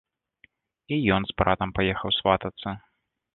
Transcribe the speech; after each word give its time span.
І 0.95 0.99
ён 1.17 1.21
з 1.31 1.35
братам 1.41 1.75
паехаў 1.81 2.15
сватацца. 2.19 2.69